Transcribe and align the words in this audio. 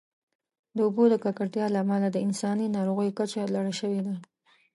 د 0.75 0.77
اوبو 0.87 1.03
د 1.09 1.15
ککړتیا 1.23 1.65
له 1.73 1.79
امله 1.83 2.07
د 2.11 2.17
انساني 2.25 2.67
ناروغیو 2.77 3.15
کچه 3.19 3.43
لوړه 3.53 3.73
شوې 3.79 4.01
ده. 4.07 4.15